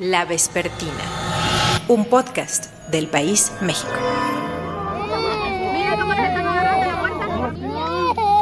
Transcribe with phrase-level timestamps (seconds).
[0.00, 1.04] La Vespertina,
[1.88, 3.92] un podcast del País México.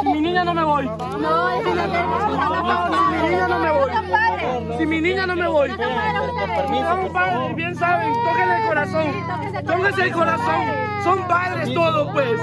[0.05, 0.85] mi niña no me voy.
[0.85, 1.81] No, si mi
[3.27, 4.77] niña no me voy.
[4.77, 5.69] Si mi niña no me voy.
[5.69, 9.11] Son padres, bien saben, tóquenle el corazón.
[9.65, 10.65] Tóquense el corazón.
[11.03, 12.39] Son padres todos, pues.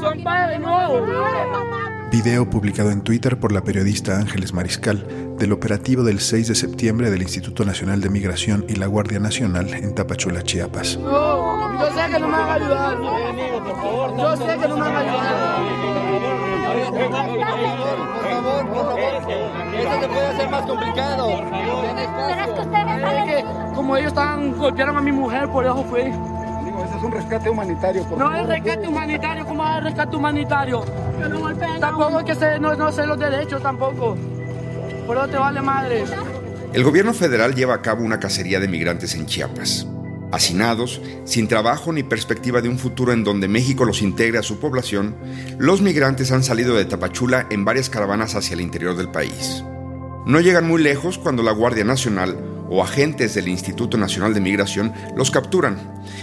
[0.00, 1.69] Son padres, no.
[2.10, 5.06] Video publicado en Twitter por la periodista Ángeles Mariscal
[5.38, 9.72] del operativo del 6 de septiembre del Instituto Nacional de Migración y la Guardia Nacional
[9.72, 10.98] en Tapachula, Chiapas.
[10.98, 12.98] No, yo sé que no me van a ayudar.
[14.18, 15.60] Yo sé que no me van a ayudar.
[16.90, 19.20] Por favor, por favor.
[19.78, 21.30] Eso se puede hacer más complicado.
[23.10, 26.04] Es que como ellos estaban, golpearon a mi mujer, por eso fue.
[26.04, 28.04] Digo, ese es un rescate humanitario.
[28.04, 30.84] Por No es rescate humanitario, ¿cómo es rescate humanitario?
[31.80, 34.16] Tampoco es que no, no sé los derechos tampoco.
[35.06, 36.04] Por eso te vale madre.
[36.72, 39.86] El gobierno federal lleva a cabo una cacería de migrantes en Chiapas.
[40.32, 44.60] Hacinados, sin trabajo ni perspectiva de un futuro en donde México los integre a su
[44.60, 45.16] población,
[45.58, 49.64] los migrantes han salido de Tapachula en varias caravanas hacia el interior del país.
[50.26, 54.94] No llegan muy lejos cuando la Guardia Nacional o agentes del Instituto Nacional de Migración
[55.16, 55.76] los capturan,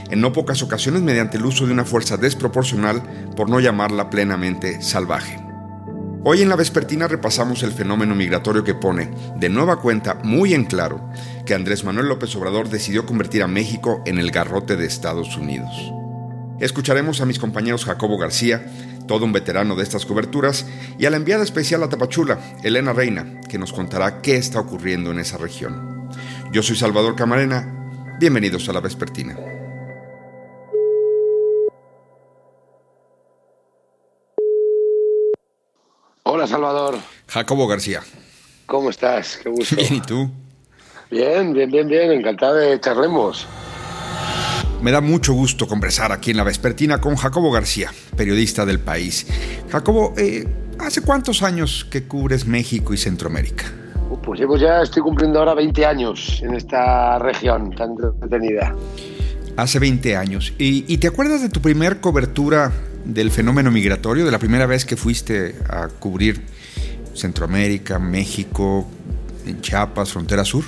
[0.10, 3.04] en no pocas ocasiones mediante el uso de una fuerza desproporcional,
[3.36, 5.40] por no llamarla plenamente salvaje.
[6.24, 10.66] Hoy en la vespertina repasamos el fenómeno migratorio que pone, de nueva cuenta, muy en
[10.66, 11.10] claro
[11.46, 15.94] que Andrés Manuel López Obrador decidió convertir a México en el garrote de Estados Unidos.
[16.60, 18.66] Escucharemos a mis compañeros Jacobo García,
[19.08, 20.66] todo un veterano de estas coberturas,
[20.98, 25.12] y a la enviada especial a Tapachula, Elena Reina, que nos contará qué está ocurriendo
[25.12, 25.97] en esa región.
[26.52, 29.38] Yo soy Salvador Camarena, bienvenidos a la vespertina.
[36.24, 37.00] Hola, Salvador.
[37.28, 38.02] Jacobo García.
[38.66, 39.38] ¿Cómo estás?
[39.44, 39.76] Qué gusto.
[39.76, 40.32] Bien, ¿y tú?
[41.12, 42.12] Bien, bien, bien, bien.
[42.12, 43.46] Encantado de charlemos.
[44.82, 49.28] Me da mucho gusto conversar aquí en la vespertina con Jacobo García, periodista del país.
[49.70, 50.48] Jacobo, eh,
[50.80, 53.66] ¿hace cuántos años que cubres México y Centroamérica?
[54.28, 58.76] Pues llevo ya, estoy cumpliendo ahora 20 años en esta región tan entretenida.
[59.56, 60.54] Hace 20 años.
[60.58, 62.74] ¿Y, y te acuerdas de tu primer cobertura
[63.06, 66.42] del fenómeno migratorio, de la primera vez que fuiste a cubrir
[67.14, 68.86] Centroamérica, México,
[69.46, 70.66] en Chiapas, frontera sur?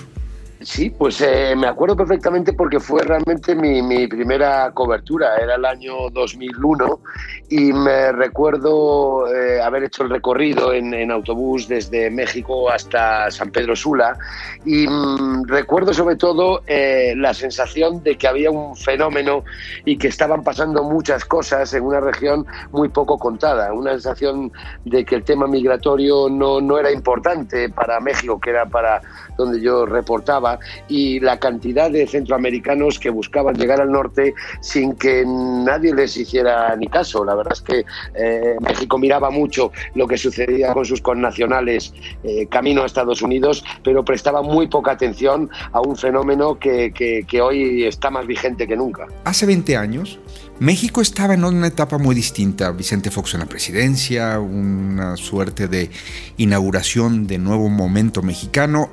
[0.61, 5.63] Sí, pues eh, me acuerdo perfectamente porque fue realmente mi, mi primera cobertura, era el
[5.63, 6.99] año 2001
[7.47, 13.51] y me recuerdo eh, haber hecho el recorrido en, en autobús desde México hasta San
[13.51, 14.17] Pedro Sula
[14.65, 19.45] y mm, recuerdo sobre todo eh, la sensación de que había un fenómeno
[19.85, 24.51] y que estaban pasando muchas cosas en una región muy poco contada, una sensación
[24.83, 29.01] de que el tema migratorio no, no era importante para México, que era para
[29.37, 30.48] donde yo reportaba,
[30.87, 36.75] y la cantidad de centroamericanos que buscaban llegar al norte sin que nadie les hiciera
[36.77, 37.25] ni caso.
[37.25, 41.93] La verdad es que eh, México miraba mucho lo que sucedía con sus connacionales
[42.23, 47.25] eh, camino a Estados Unidos, pero prestaba muy poca atención a un fenómeno que, que-
[47.27, 49.05] que hoy está más vigente que nunca.
[49.25, 50.19] Hace 20 años,
[50.59, 52.71] México estaba en una etapa muy distinta.
[52.71, 55.89] Vicente Fox en la presidencia, una suerte de
[56.37, 58.89] inauguración de nuevo momento mexicano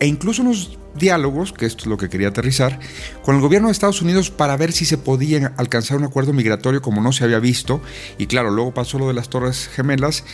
[0.00, 2.78] e incluso unos diálogos, que esto es lo que quería aterrizar,
[3.22, 6.82] con el gobierno de Estados Unidos para ver si se podía alcanzar un acuerdo migratorio
[6.82, 7.80] como no se había visto.
[8.18, 10.24] Y claro, luego pasó lo de las Torres Gemelas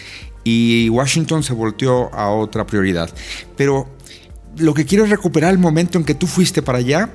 [0.42, 3.10] y Washington se volteó a otra prioridad.
[3.56, 3.88] Pero
[4.56, 7.10] lo que quiero es recuperar el momento en que tú fuiste para allá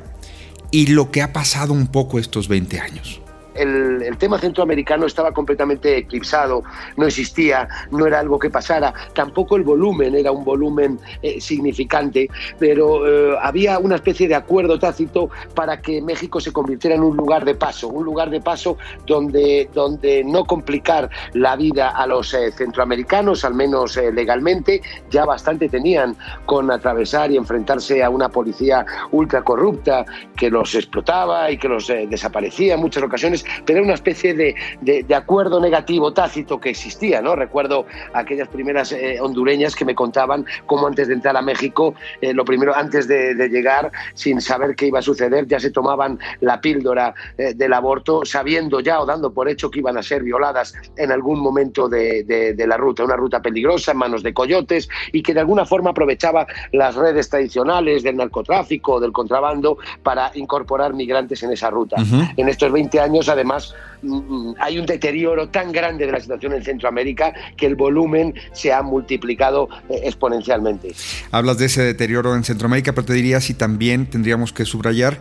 [0.72, 3.22] y lo que ha pasado un poco estos 20 años.
[3.60, 6.64] El, tema centroamericano estaba completamente eclipsado,
[6.98, 12.30] no existía, no era algo que pasara, tampoco el volumen era un volumen eh, significante,
[12.58, 17.16] pero eh, había una especie de acuerdo tácito para que México se convirtiera en un
[17.16, 22.34] lugar de paso, un lugar de paso donde, donde no complicar la vida a los
[22.34, 26.16] eh, centroamericanos, al menos legalmente, ya bastante tenían
[26.46, 30.06] con atravesar y enfrentarse a una policía ultra corrupta
[30.36, 34.56] que los explotaba y que los desaparecía en muchas ocasiones, pero era una especie de,
[34.82, 37.36] de- de acuerdo negativo tácito que existía, ¿no?
[37.36, 42.34] Recuerdo aquellas primeras eh, hondureñas que me contaban cómo antes de entrar a México, eh,
[42.34, 46.20] lo primero, antes de, de llegar, sin saber qué iba a suceder, ya se tomaban
[46.42, 50.24] la píldora eh, del aborto, sabiendo ya o dando por hecho que iban a ser
[50.24, 54.34] violadas en algún momento de, de- de la ruta, una ruta peligrosa en manos de
[54.34, 60.32] coyotes y que de alguna forma aprovechaba las redes tradicionales del narcotráfico, del contrabando, para
[60.36, 62.02] incorporar migrantes en esa ruta.
[62.02, 62.22] Ujú.
[62.38, 66.64] En estos 20 años, además, mm, hay un deterioro tan grande de la situación en
[66.64, 70.94] Centroamérica que el volumen se ha multiplicado eh, exponencialmente.
[71.32, 75.20] Hablas de ese deterioro en Centroamérica, pero te diría si también tendríamos que subrayar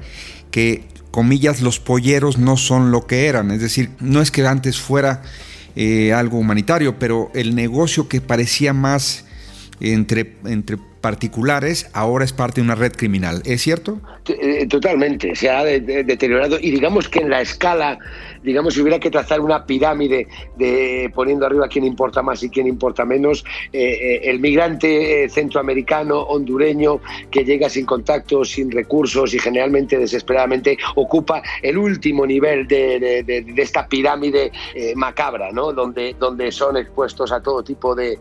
[0.50, 3.50] que, comillas, los polleros no son lo que eran.
[3.50, 5.22] Es decir, no es que antes fuera
[5.76, 9.24] eh, algo humanitario, pero el negocio que parecía más
[9.80, 13.42] entre, entre particulares ahora es parte de una red criminal.
[13.44, 14.00] ¿Es cierto?
[14.28, 17.98] Eh, totalmente, se ha deteriorado y digamos que en la escala,
[18.42, 20.26] digamos, si hubiera que trazar una pirámide
[20.56, 26.20] de poniendo arriba quién importa más y quién importa menos, eh, eh, el migrante centroamericano,
[26.20, 27.00] hondureño,
[27.30, 33.24] que llega sin contactos, sin recursos y generalmente desesperadamente ocupa el último nivel de,
[33.56, 34.52] esta pirámide
[34.94, 35.72] macabra, ¿no?
[35.72, 38.18] Donde, donde son expuestos a todo tipo de,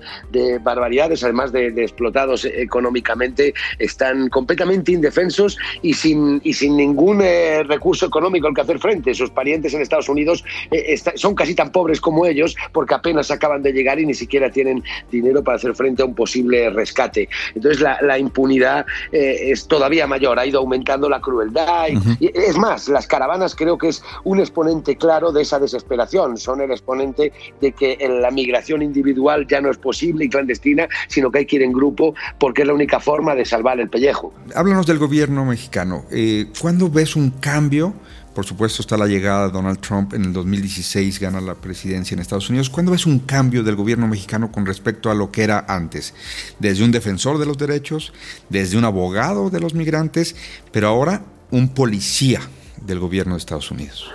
[0.62, 8.06] barbaridades, además de, explotados económicamente, están completamente indefensos y sin, y sin ningún eh, recurso
[8.06, 9.14] económico al que hacer frente.
[9.14, 13.64] Sus parientes en Estados Unidos eh, son casi tan pobres como ellos porque apenas acaban
[13.64, 17.30] de llegar y ni siquiera tienen dinero para hacer frente a un posible rescate.
[17.56, 21.88] Entonces la, impunidad eh, es todavía mayor, ha ido aumentando la crueldad.
[22.20, 26.62] y, es más, las caravanas creo que es un exponente claro de esa desesperación, son
[26.62, 27.32] el exponente
[27.62, 31.58] de que la migración individual ya no es posible y clandestina, sino que hay que
[31.58, 34.34] ir en grupo porque que es la única forma de salvar el pellejo.
[34.56, 36.06] Háblanos del gobierno mexicano.
[36.10, 37.94] Eh, ¿Cuándo ves un cambio?
[38.38, 42.20] Por supuesto está la llegada de Donald Trump en el 2016, gana la presidencia en
[42.20, 42.70] Estados Unidos.
[42.70, 46.14] ¿Cuándo ves un cambio del gobierno mexicano con respecto a lo que era antes?
[46.60, 48.14] Desde un defensor de los derechos,
[48.48, 50.36] desde un abogado de los migrantes,
[50.72, 52.40] pero ahora un policía
[52.80, 54.08] del gobierno de Estados Unidos.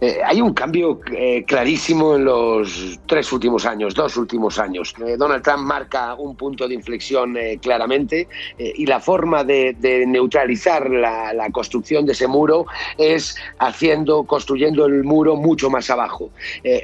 [0.00, 4.94] Eh, hay un cambio eh, clarísimo en los tres últimos años, dos últimos años.
[5.06, 9.76] Eh, Donald Trump marca un punto de inflexión claramente y la forma de,
[10.06, 12.66] neutralizar la, construcción de ese muro
[12.96, 16.30] es haciendo, construyendo el muro mucho más abajo.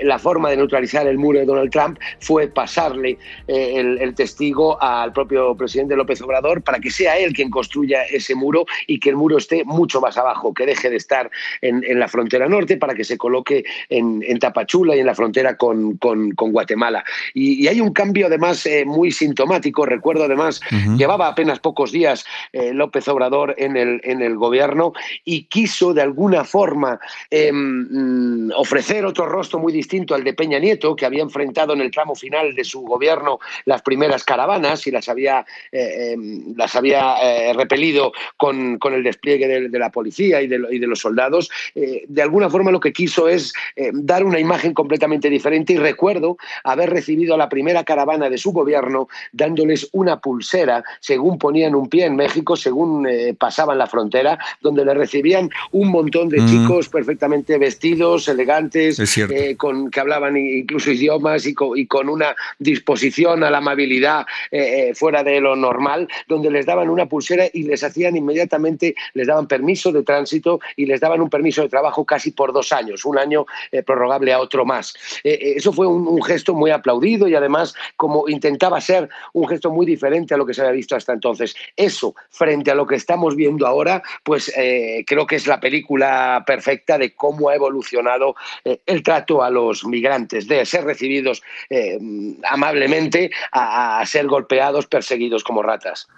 [0.02, 5.54] la forma de neutralizar el muro de Donald Trump fue pasarle el, testigo al propio
[5.54, 9.38] presidente López Obrador para que sea él quien construya ese muro y que el muro
[9.38, 11.30] esté mucho más abajo, que deje de estar
[11.60, 15.56] en, en la frontera norte para que se coloque en, Tapachula y en la frontera
[15.56, 15.98] con,
[16.36, 17.04] Guatemala.
[17.34, 19.86] Y, hay un cambio además eh, muy sintomático.
[19.86, 20.60] Recuerdo además,
[20.96, 24.92] llevaba apenas pocos días eh, López Obrador en el, en el gobierno
[25.24, 26.98] y quiso de alguna forma
[27.30, 31.80] em, mm, ofrecer otro rostro muy distinto al de Peña Nieto, que había enfrentado en
[31.80, 36.74] el tramo final de su gobierno las primeras caravanas y las había, eh, em, las
[36.74, 37.16] había
[37.54, 41.50] repelido con, el despliegue de, la policía y de, y de los soldados.
[41.74, 46.38] de alguna forma lo que quiso es eh, dar una imagen completamente diferente y recuerdo
[46.64, 51.88] haber recibido a la primera caravana de su gobierno dándoles una pulsera según ponían un
[51.90, 56.46] pie en México, según eh, pasaban la frontera, donde le recibían un montón de mm.
[56.46, 63.50] chicos perfectamente vestidos, elegantes, eh, con, que hablaban incluso idiomas y con, una disposición a
[63.50, 64.24] la amabilidad
[64.94, 69.48] fuera de lo normal, donde les daban una pulsera y les hacían inmediatamente, les daban
[69.48, 73.18] permiso de tránsito y les daban un permiso de trabajo casi por dos años un
[73.18, 74.94] año eh, prorrogable a otro más.
[75.24, 79.70] Eh, eh, eso fue un, gesto muy aplaudido y además como intentaba ser un gesto
[79.70, 81.54] muy diferente a lo que se había visto hasta entonces.
[81.76, 84.52] Eso, frente a lo que estamos viendo ahora, pues
[85.06, 88.34] creo que es la película perfecta de cómo ha evolucionado
[88.64, 91.42] el trato a los migrantes, de ser recibidos
[92.44, 96.08] amablemente a, a ser golpeados, perseguidos como ratas.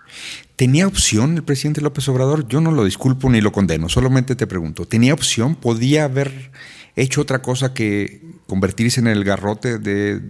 [0.58, 2.48] ¿Tenía opción el presidente López Obrador?
[2.48, 5.54] Yo no lo disculpo ni lo condeno, solamente te pregunto, ¿tenía opción?
[5.54, 6.50] ¿Podía haber
[6.96, 10.20] hecho otra cosa que convertirse en el garrote de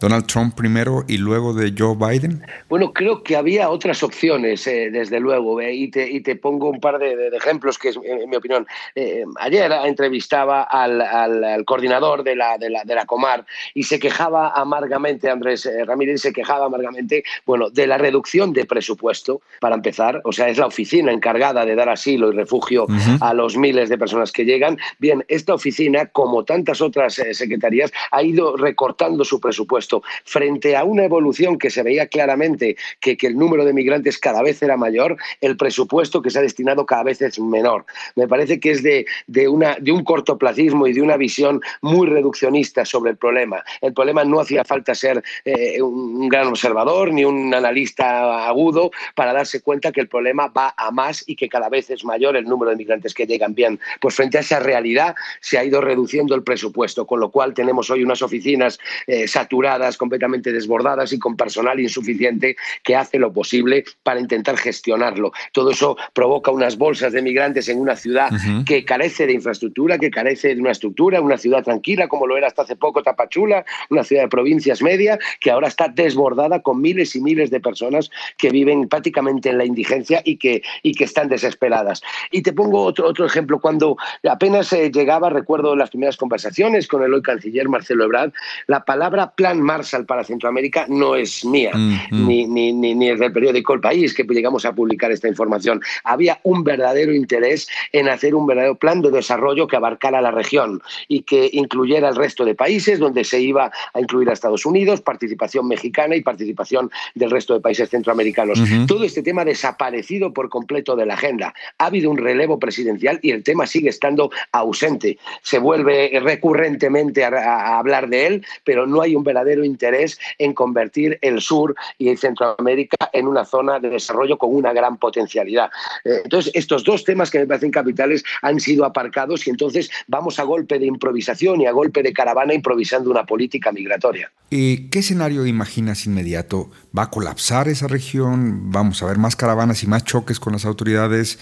[0.00, 2.44] Donald Trump primero y luego de Joe Biden?
[2.68, 6.70] Bueno, creo que había otras opciones, eh, desde luego, eh, y, te, y, te, pongo
[6.70, 8.66] un par de, ejemplos que es en mi opinión.
[8.94, 13.98] Eh, ayer entrevistaba al, al, coordinador de la, de, la, de la, Comar y se
[13.98, 20.20] quejaba amargamente, Andrés Ramírez se quejaba amargamente, bueno, de la reducción de presupuesto, para empezar,
[20.24, 22.86] o sea, es la oficina encargada de dar asilo y refugio
[23.20, 24.78] a los miles de personas que llegan.
[24.98, 29.87] Bien, esta oficina, como tantas otras secretarías, ha ido recortando su presupuesto
[30.24, 34.62] frente a una evolución que se veía claramente que, el número de migrantes cada vez
[34.62, 37.84] era mayor, el presupuesto que se ha destinado cada vez es menor.
[38.14, 39.04] Me parece que es de,
[39.48, 43.62] una, de un cortoplacismo y de una visión muy reduccionista sobre el problema.
[43.80, 49.32] El problema no hacía falta ser eh, un gran observador ni un analista agudo para
[49.32, 52.44] darse cuenta que el problema va a más y que cada vez es mayor el
[52.44, 53.54] número de migrantes que llegan.
[53.54, 57.54] Bien, pues frente a esa realidad se ha ido reduciendo el presupuesto, con lo cual
[57.54, 63.32] tenemos hoy unas oficinas eh, saturadas completamente desbordadas y con personal insuficiente que hace lo
[63.32, 65.32] posible para intentar gestionarlo.
[65.52, 68.30] Todo eso provoca unas bolsas de migrantes en una ciudad
[68.66, 72.46] que carece de infraestructura, que carece de una estructura, una ciudad tranquila como lo era
[72.46, 77.14] hasta hace poco Tapachula, una ciudad de provincias media que ahora está desbordada con miles
[77.16, 81.28] y miles de personas que viven prácticamente en la indigencia y que, y que están
[81.28, 82.02] desesperadas.
[82.30, 83.60] Y te pongo otro, otro ejemplo.
[83.60, 83.96] Cuando
[84.28, 88.32] apenas eh, llegaba, recuerdo las primeras conversaciones con el hoy canciller Marcelo Ebrard,
[88.66, 91.72] la palabra Plan Marshall para Centroamérica no es mía,
[92.10, 95.82] ni, ni, ni, ni, es del periódico El País, que llegamos a publicar esta información.
[96.04, 100.80] Había un verdadero interés en hacer un verdadero plan de desarrollo que abarcara la región
[101.06, 105.02] y que incluyera el resto de países, donde se iba a incluir a Estados Unidos,
[105.02, 108.58] participación mexicana y participación del resto de países centroamericanos.
[108.86, 111.52] Todo este tema ha desaparecido por completo de la agenda.
[111.76, 115.18] Ha habido un relevo presidencial y el tema sigue estando ausente.
[115.42, 120.54] Se vuelve recurrentemente a, a hablar de él, pero no hay un verdadero interés en
[120.54, 125.70] convertir el sur y Centroamérica en una zona de desarrollo con una gran potencialidad.
[126.04, 130.38] Eh, entonces, estos dos temas que me parecen capitales han sido aparcados y entonces vamos
[130.38, 134.30] a golpe de improvisación y a golpe de caravana improvisando una política migratoria.
[134.50, 136.70] ¿Y ¿Qué escenario imaginas inmediato?
[136.96, 138.70] ¿Va a colapsar esa región?
[138.70, 141.38] ¿Vamos a ver más caravanas y más choques con las autoridades?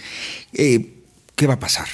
[0.52, 0.94] Eh,
[1.36, 1.86] ¿Qué va a pasar?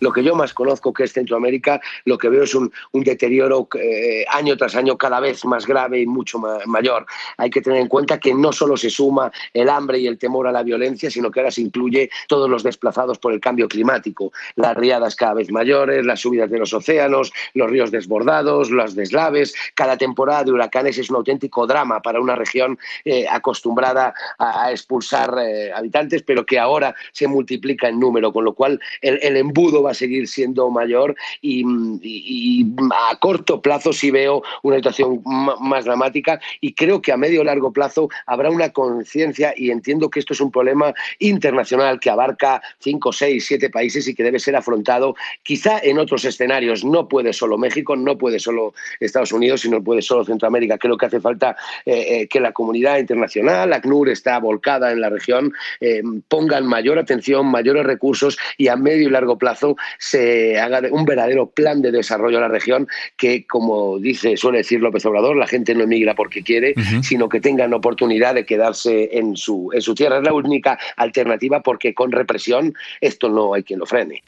[0.00, 4.24] Lo que yo más conozco que es Centroamérica, lo que veo es un, deterioro eh,
[4.32, 7.06] año tras año cada vez más grave y mucho ma mayor.
[7.36, 10.46] Hay que tener en cuenta que no solo se suma el hambre y el temor
[10.46, 14.32] a la violencia, sino que ahora se incluye todos los desplazados por el cambio climático,
[14.56, 19.54] las riadas cada vez mayores, las subidas de los océanos, los ríos desbordados, las deslaves.
[19.74, 24.70] Cada temporada de huracanes es un auténtico drama para una región eh, acostumbrada a, a
[24.72, 29.36] expulsar eh, habitantes, pero que ahora se multiplica en número, con lo cual el, el
[29.36, 31.60] embudo va a seguir siendo mayor y,
[32.02, 32.66] y, y,
[33.10, 37.44] a corto plazo sí veo una situación más dramática y creo que a medio o
[37.44, 42.62] largo plazo habrá una conciencia y entiendo que esto es un problema internacional que abarca
[42.78, 46.84] cinco, seis, siete países y que debe ser afrontado quizá en otros escenarios.
[46.84, 50.78] No puede solo México, no puede solo Estados Unidos, sino puede solo Centroamérica.
[50.78, 55.10] Creo que hace falta eh, eh, que la comunidad internacional, ACNUR está volcada en la
[55.10, 60.80] región, eh, pongan mayor atención, mayores recursos y a medio y largo plazo se haga
[60.90, 65.36] un verdadero plan de desarrollo a la región que, como dice, suele decir López Obrador,
[65.36, 67.02] la gente no emigra porque quiere, uh -huh.
[67.02, 70.18] sino que tengan oportunidad de quedarse en su, en su tierra.
[70.18, 74.22] Es la única alternativa porque con represión esto no hay quien lo frene.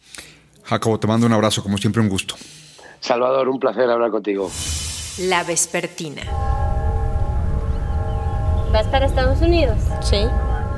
[0.65, 2.37] Jacobo, te mando un abrazo, como siempre, un gusto.
[3.01, 4.51] Salvador, un placer hablar contigo.
[5.21, 6.23] La Vespertina.
[8.73, 9.79] ¿Vas para Estados Unidos?
[10.03, 10.27] Sí.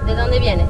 [0.06, 0.68] ¿De dónde vienes?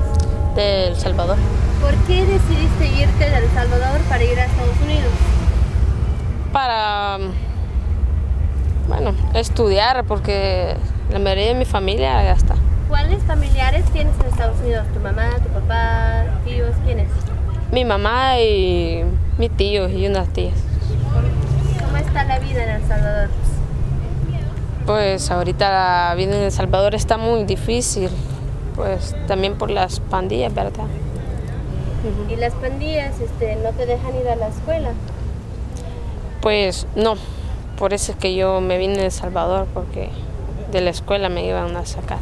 [0.56, 1.36] De El Salvador.
[1.80, 5.12] ¿Por qué decidiste irte de El Salvador para ir a Estados Unidos?
[6.52, 7.18] Para,
[8.88, 10.76] bueno, estudiar, porque
[11.10, 12.54] la mayoría de mi familia ya está.
[12.88, 14.86] ¿Cuáles familiares tienes en Estados Unidos?
[14.92, 16.74] ¿Tu mamá, tu papá, tíos?
[16.84, 17.08] ¿Quiénes?
[17.72, 19.04] Mi mamá y
[19.38, 20.54] mi tío y unas tías.
[21.84, 23.28] ¿Cómo está la vida en El Salvador?
[24.86, 28.10] Pues ahorita la vida en El Salvador está muy difícil,
[28.74, 30.84] pues también por las pandillas, ¿verdad?
[32.02, 32.32] Uh -huh.
[32.32, 34.92] ¿Y las pandillas este, no te dejan ir a la escuela?
[36.40, 37.16] Pues no,
[37.78, 40.10] por eso es que yo me vine de El Salvador, porque
[40.70, 42.18] de la escuela me iban a sacar.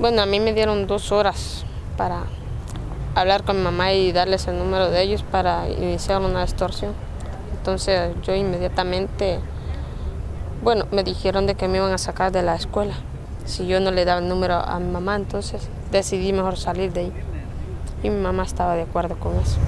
[0.00, 1.64] Bueno, a mí me dieron dos horas
[1.96, 2.24] para
[3.14, 6.92] hablar con mi mamá y darles el número de ellos para iniciar una extorsión.
[7.56, 9.40] Entonces yo inmediatamente,
[10.62, 12.94] bueno, me dijeron de que me iban a sacar de la escuela.
[13.44, 17.00] Si yo no le daba el número a mi mamá, entonces decidí mejor salir de
[17.00, 17.12] ahí.
[18.02, 19.58] Y mi mamá estaba de acuerdo con eso.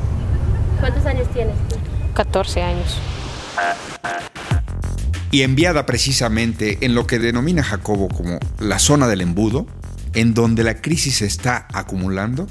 [0.78, 1.76] ¿Cuántos años tienes tú?
[2.14, 2.99] 14 años.
[5.30, 9.66] Y enviada precisamente en lo que denomina Jacobo como la zona del embudo,
[10.14, 12.46] en donde la crisis se está acumulando,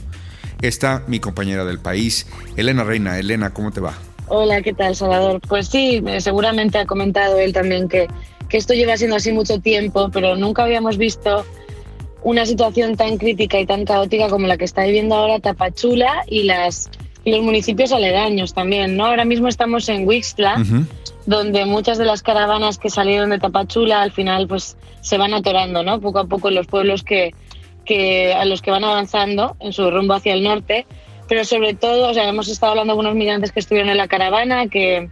[0.61, 3.17] está mi compañera del país, Elena Reina.
[3.19, 3.93] Elena, ¿cómo te va?
[4.27, 5.41] Hola, ¿qué tal, Salvador?
[5.47, 8.07] Pues sí, seguramente ha comentado él también que,
[8.47, 11.45] que esto lleva siendo así mucho tiempo, pero nunca habíamos visto
[12.23, 16.43] una situación tan crítica y tan caótica como la que está viviendo ahora Tapachula y,
[16.43, 16.89] las,
[17.23, 19.05] y los municipios aledaños también, ¿no?
[19.05, 20.85] Ahora mismo estamos en Wixtla, uh -huh.
[21.25, 25.83] donde muchas de las caravanas que salieron de Tapachula al final pues se van atorando,
[25.83, 26.01] ¿no?
[26.01, 27.33] Poco a poco en los pueblos que,
[27.85, 30.85] que, a los que van avanzando en su rumbo hacia el norte,
[31.29, 34.07] pero sobre todo, o sea, hemos estado hablando con unos migrantes que estuvieron en la
[34.07, 35.09] caravana, que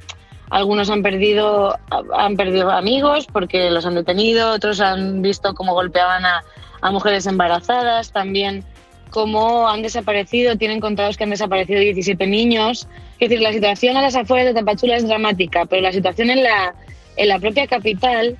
[0.49, 1.77] algunos han perdido,
[2.13, 6.43] han perdido amigos porque los han detenido, otros han visto cómo golpeaban a,
[6.81, 8.63] a mujeres embarazadas, también
[9.09, 12.87] cómo han desaparecido, tienen contados que han desaparecido 17 niños.
[13.19, 16.43] Es decir, la situación a las afueras de Tapachula es dramática, pero la situación en
[16.43, 16.75] la,
[17.15, 18.37] en la propia capital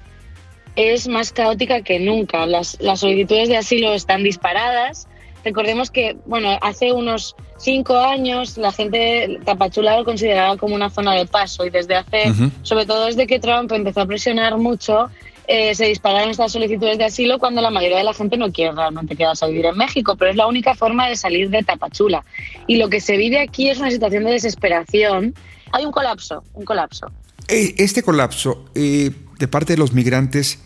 [0.76, 2.46] es más caótica que nunca.
[2.46, 5.08] Las, las solicitudes de asilo están disparadas.
[5.44, 11.14] Recordemos que, bueno, hace unos cinco años la gente Tapachula lo consideraba como una zona
[11.14, 15.10] de paso y desde hace, sobre todo desde que Trump empezó a presionar mucho,
[15.48, 18.74] eh, se dispararon estas solicitudes de asilo cuando la mayoría de la gente no quiere
[18.74, 22.26] realmente quedarse a vivir en México, pero es la única forma de salir de Tapachula.
[22.68, 25.34] Y lo que se vive aquí es una situación de desesperación.
[25.72, 27.08] Hay un colapso, un colapso.
[27.48, 30.60] Eh, este colapso eh, de parte de los migrantes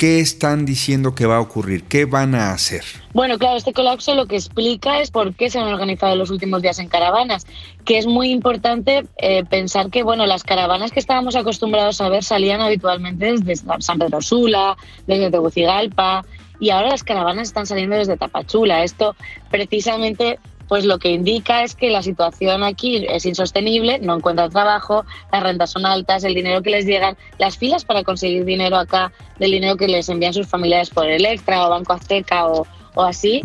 [0.00, 1.84] ¿Qué están diciendo que va a ocurrir?
[1.84, 2.84] ¿Qué van a hacer?
[3.12, 6.62] Bueno, claro, este colapso lo que explica es por qué se han organizado los últimos
[6.62, 7.46] días en caravanas,
[7.84, 12.24] que es muy importante eh, pensar que, bueno, las caravanas que estábamos acostumbrados a ver
[12.24, 14.74] salían habitualmente desde San Pedro Sula,
[15.06, 16.24] desde Tegucigalpa,
[16.58, 18.84] y ahora las caravanas están saliendo desde Tapachula.
[18.84, 19.14] Esto
[19.50, 20.38] precisamente
[20.70, 25.42] pues lo que indica es que la situación aquí es insostenible, no encuentran trabajo, las
[25.42, 29.10] rentas son altas, el dinero que les llegan, las filas para conseguir dinero acá,
[29.40, 33.42] del dinero que les envían sus familiares por Electra o Banco Azteca o, así,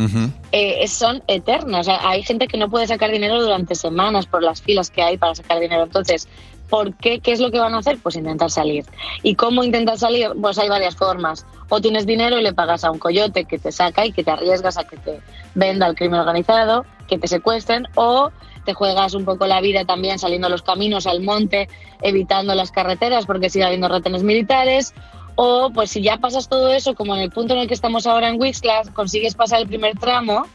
[0.51, 1.88] eh, son eternas.
[1.88, 5.34] hay gente que no puede sacar dinero durante semanas por las filas que hay para
[5.34, 5.82] sacar dinero.
[5.82, 6.27] Entonces,
[6.70, 7.20] ¿Por qué?
[7.20, 8.00] ¿Qué es lo que van a hacer?
[8.01, 8.86] Pues intentar salir.
[9.22, 10.32] ¿Y cómo intentar salir?
[10.41, 11.46] Pues hay varias formas.
[11.70, 14.32] O tienes dinero y le pagas a un coyote que te saca y que te
[14.32, 15.20] arriesgas a que te
[15.53, 18.31] venda el crimen organizado, que te secuestren, o
[18.65, 21.69] te juegas un poco la vida también saliendo a los caminos, al monte,
[22.01, 24.93] evitando las carreteras porque sigue habiendo retenes militares,
[25.35, 28.07] o pues si ya pasas todo eso, como en el punto en el que estamos
[28.07, 30.47] ahora en Wixla, consigues pasar el primer tramo,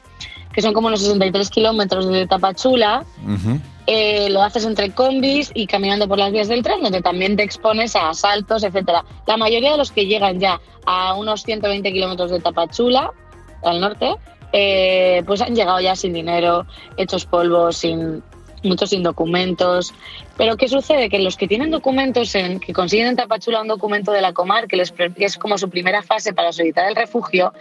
[0.53, 3.05] que son como unos 63 kilómetros de Tapachula,
[3.87, 7.43] eh, lo haces entre combis y caminando por las vías del tren, donde también te
[7.43, 9.05] expones a asaltos, etcétera.
[9.27, 13.13] La mayoría de los que llegan ya a unos 120 kilómetros de Tapachula,
[13.63, 14.15] al norte,
[14.53, 16.67] eh, pues han llegado ya sin dinero,
[16.97, 18.23] hechos polvos, sin
[18.63, 19.95] muchos sin documentos.
[20.37, 21.09] Pero ¿qué sucede?
[21.09, 24.67] Que los que tienen documentos, en, que consiguen en Tapachula un documento de la Comar,
[24.67, 27.53] que, les, que es como su primera fase para solicitar el refugio,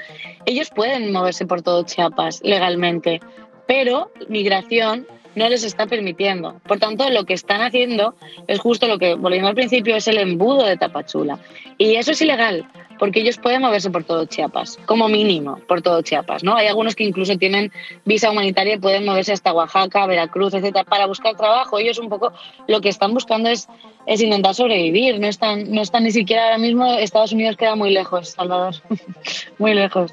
[0.46, 3.20] ellos pueden moverse por todo Chiapas legalmente.
[3.68, 5.08] Pero migración
[5.40, 6.60] no les está permitiendo.
[6.68, 8.14] Por tanto, lo que están haciendo
[8.48, 11.40] es justo lo que, volviendo al principio, es el embudo de Tapachula.
[11.78, 12.68] Y eso es ilegal,
[13.00, 16.44] porque ellos pueden moverse por todo Chiapas, como mínimo, por todo Chiapas.
[16.44, 16.56] ¿no?
[16.56, 17.72] Hay algunos que incluso tienen
[18.04, 21.80] visa humanitaria y pueden moverse hasta Oaxaca, Veracruz, etcétera, para buscar trabajo.
[21.80, 22.34] Ellos un poco
[22.68, 23.70] lo que están buscando es,
[24.08, 25.22] es intentar sobrevivir.
[25.22, 28.76] No están, no están ni siquiera ahora mismo, Estados Unidos queda muy lejos, Salvador,
[29.58, 30.12] muy lejos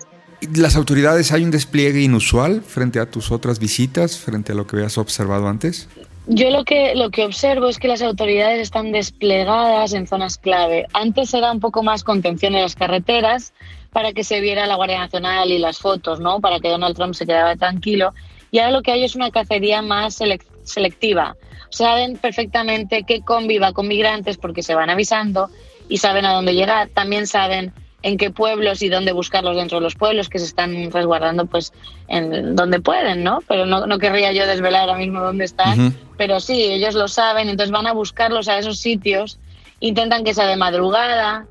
[0.54, 4.76] las autoridades hay un despliegue inusual frente a tus otras visitas, frente a lo que
[4.76, 5.88] habías observado antes?
[6.28, 10.86] Yo lo que, lo que observo es que las autoridades están desplegadas en zonas clave.
[10.92, 13.52] Antes era un poco más contención en las carreteras
[13.92, 16.40] para que se viera la Guardia Nacional y las fotos, ¿no?
[16.40, 18.12] Para que Donald Trump se quedara tranquilo.
[18.50, 20.18] Y ahora lo que hay es una cacería más
[20.64, 21.36] selectiva.
[21.70, 25.48] Saben perfectamente qué conviva con migrantes porque se van avisando
[25.88, 26.88] y saben a dónde llegar.
[26.88, 27.72] También saben
[28.06, 31.72] en qué pueblos y dónde buscarlos dentro de los pueblos que se están resguardando pues
[32.06, 33.40] en donde pueden, ¿no?
[33.48, 37.48] Pero no, no querría yo desvelar ahora mismo dónde están, pero sí, ellos lo saben,
[37.48, 39.40] entonces van a buscarlos a esos sitios,
[39.80, 41.48] intentan que sea de madrugada.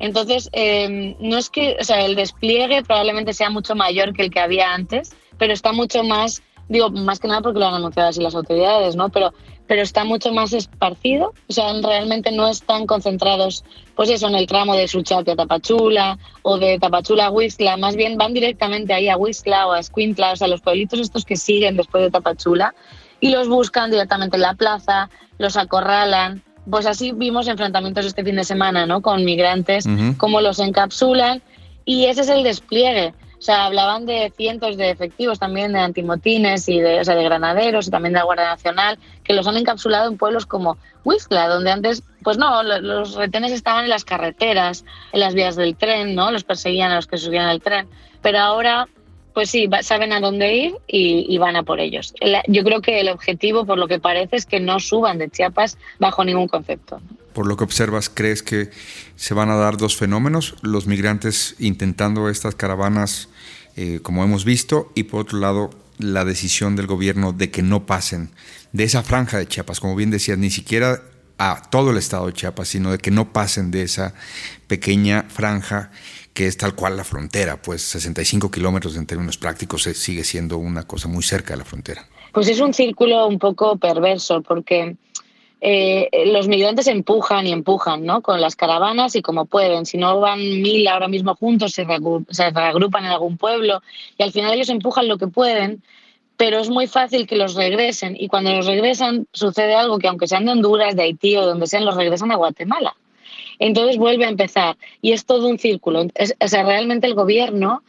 [0.00, 4.32] Entonces, eh, no es que, o sea, el despliegue probablemente sea mucho mayor que el
[4.32, 8.08] que había antes, pero está mucho más digo, más que nada porque lo han anunciado
[8.08, 9.10] así las autoridades, ¿no?
[9.10, 9.32] Pero,
[9.66, 14.46] pero está mucho más esparcido, o sea, realmente no están concentrados, pues eso, en el
[14.46, 19.08] tramo de Suchate a Tapachula o de Tapachula a Huizla, más bien van directamente ahí
[19.08, 22.74] a Huizla o a Escuintla, o sea, los pueblitos estos que siguen después de Tapachula
[23.20, 28.36] y los buscan directamente en la plaza, los acorralan, pues así vimos enfrentamientos este fin
[28.36, 29.02] de semana, ¿no?
[29.02, 29.84] Con migrantes,
[30.16, 31.42] cómo los encapsulan
[31.84, 33.14] y ese es el despliegue.
[33.42, 37.24] O sea, hablaban de cientos de efectivos también de antimotines y de, o sea, de
[37.24, 41.48] granaderos y también de la Guardia Nacional que los han encapsulado en pueblos como Huizla,
[41.48, 46.14] donde antes, pues no, los retenes estaban en las carreteras, en las vías del tren,
[46.14, 46.30] ¿no?
[46.30, 47.88] Los perseguían a los que subían al tren.
[48.22, 48.86] Pero ahora,
[49.34, 52.14] pues sí, saben a dónde ir y, van a por ellos.
[52.46, 55.78] Yo creo que el objetivo, por lo que parece, es que no suban de Chiapas
[55.98, 57.00] bajo ningún concepto
[57.32, 58.70] por lo que observas, ¿crees que
[59.16, 60.54] se van a dar dos fenómenos?
[60.62, 63.28] Los migrantes intentando estas caravanas,
[63.76, 67.86] eh, como hemos visto, y por otro lado, la decisión del gobierno de que no
[67.86, 68.30] pasen
[68.72, 71.02] de esa franja de Chiapas, como bien decías, ni siquiera
[71.38, 74.14] a todo el estado de Chiapas, sino de que no pasen de esa
[74.66, 75.90] pequeña franja
[76.34, 80.56] que es tal cual la frontera, pues 65 kilómetros en términos prácticos eh, sigue siendo
[80.56, 82.08] una cosa muy cerca de la frontera.
[82.32, 84.96] Pues es un círculo un poco perverso, porque
[85.64, 88.20] eh, los migrantes empujan y empujan ¿no?
[88.20, 89.86] con las caravanas y como pueden.
[89.86, 93.80] Si no van mil ahora mismo juntos, se, reagrupan en algún pueblo
[94.18, 95.80] y al final ellos empujan lo que pueden,
[96.36, 100.26] pero es muy fácil que los regresen y cuando los regresan sucede algo que aunque
[100.26, 102.96] sean de Honduras, de Haití o donde sean, los regresan a Guatemala.
[103.60, 106.02] entonces vuelve a empezar y es todo un círculo.
[106.40, 107.84] o sea, realmente el gobierno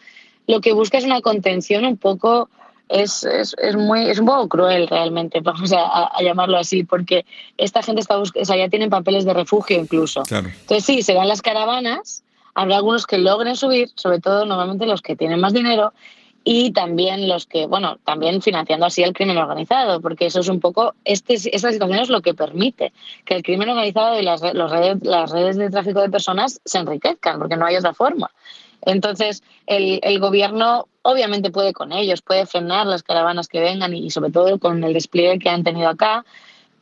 [0.46, 2.50] lo que busca es una contención un poco
[2.90, 7.26] es, es, es, muy, es un poco cruel realmente, vamos a, llamarlo así, porque
[7.58, 10.24] esta gente está o sea, ya tienen papeles de refugio incluso.
[10.30, 15.16] Entonces sí, serán las caravanas, habrá algunos que logren subir, sobre todo normalmente los que
[15.16, 15.94] tienen más dinero,
[16.46, 20.60] y también los que, bueno, también financiando así el crimen organizado, porque eso es un
[20.60, 22.92] poco, este, esta situación es lo que permite
[23.24, 26.80] que el crimen organizado y las, los redes, las redes de tráfico de personas se
[26.80, 28.30] enriquezcan, porque no hay otra forma.
[28.86, 34.10] Entonces, el, el, gobierno obviamente puede con ellos, puede frenar las caravanas que vengan y,
[34.10, 36.26] sobre todo con el despliegue que han tenido acá.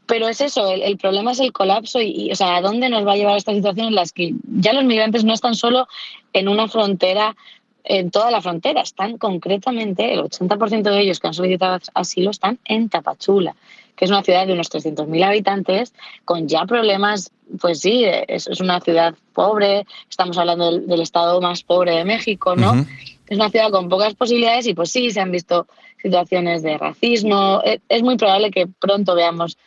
[0.05, 3.13] Pero es eso, el, problema es el colapso y, o sea, ¿a dónde nos va
[3.13, 5.87] a llevar esta situación en las que ya los migrantes no están solo
[6.33, 7.35] en una frontera,
[7.83, 12.59] en toda la frontera, están concretamente, el 80% de ellos que han solicitado asilo están
[12.65, 13.55] en Tapachula,
[14.01, 15.93] que es una ciudad de unos 300.000 habitantes,
[16.25, 21.97] con ya problemas pues sí, es, una ciudad pobre, estamos hablando del, estado más pobre
[21.97, 22.83] de México, ¿no?
[23.27, 25.67] Es una ciudad con pocas posibilidades y pues sí, se han visto
[26.01, 29.59] situaciones de racismo, e, es, muy probable que pronto veamos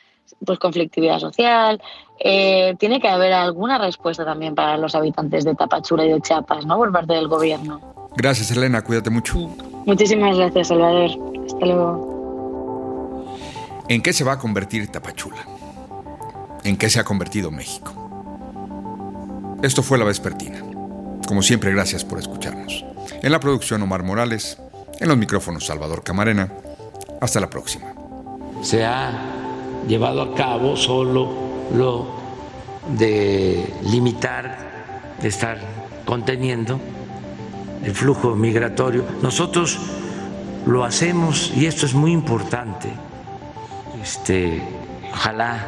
[0.45, 1.81] pues conflictividad social,
[2.19, 6.67] eh, tiene que haber alguna respuesta también para los habitantes de Tapachula y de Chiapas,
[6.67, 6.77] ¿no?
[6.77, 8.11] Por parte del gobierno.
[8.17, 9.39] Gracias, Elena, cuídate mucho.
[9.87, 11.11] Muchísimas gracias, Salvador.
[11.47, 12.14] Hasta luego.
[13.89, 15.45] ¿En qué se va a convertir Tapachula?
[16.65, 17.93] en qué se ha convertido México.
[19.63, 20.63] Esto fue La Vespertina.
[21.29, 22.85] Como siempre, gracias por escucharnos.
[23.23, 24.59] En la producción Omar Morales,
[24.99, 26.51] en los micrófonos Salvador Camarena.
[27.21, 27.95] Hasta la próxima.
[28.63, 29.13] Se ha
[29.87, 31.33] llevado a cabo solo
[31.75, 32.07] lo
[32.99, 35.59] de limitar, de estar
[36.05, 36.81] conteniendo
[37.83, 39.05] el flujo migratorio.
[39.23, 39.79] Nosotros
[40.67, 42.91] lo hacemos y esto es muy importante.
[44.05, 44.61] Este,
[45.15, 45.65] ojalá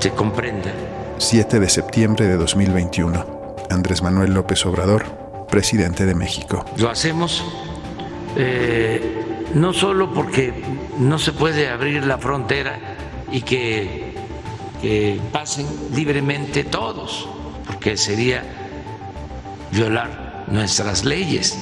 [0.00, 0.72] se comprenda.
[1.18, 3.26] 7 de septiembre de 2021.
[3.68, 5.04] Andrés Manuel López Obrador,
[5.50, 6.64] presidente de México.
[6.78, 7.44] Lo hacemos
[8.34, 10.54] eh, no solo porque
[10.98, 12.78] no se puede abrir la frontera
[13.30, 14.14] y que,
[14.80, 17.28] que pasen libremente todos,
[17.66, 18.42] porque sería
[19.70, 21.58] violar nuestras leyes.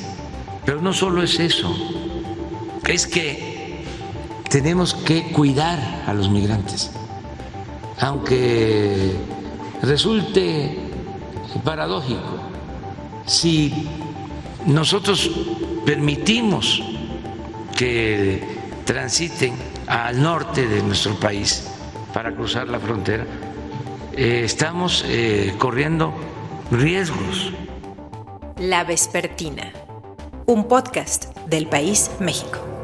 [0.65, 1.75] Pero no solo es eso,
[2.87, 3.56] es que
[4.49, 6.91] tenemos que cuidar a los migrantes
[7.99, 9.13] aunque
[9.83, 10.79] resulte
[11.65, 12.21] paradójico,
[13.25, 13.73] si
[14.67, 15.31] nosotros
[15.85, 16.83] permitimos
[17.77, 18.43] que
[18.85, 19.55] transiten
[19.87, 21.69] al norte de nuestro país
[22.13, 23.25] para cruzar la frontera,
[24.13, 26.13] eh, estamos eh, corriendo
[26.71, 27.53] riesgos.
[28.59, 29.73] La Vespertina,
[30.47, 32.76] un podcast del País México.